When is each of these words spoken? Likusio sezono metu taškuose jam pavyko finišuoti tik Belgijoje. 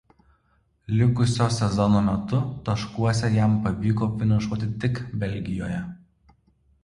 Likusio 0.99 1.47
sezono 1.57 1.99
metu 2.07 2.39
taškuose 2.69 3.29
jam 3.35 3.53
pavyko 3.67 4.09
finišuoti 4.15 4.69
tik 4.85 5.03
Belgijoje. 5.25 5.83